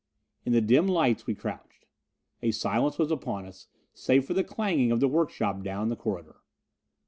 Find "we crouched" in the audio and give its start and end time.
1.27-1.85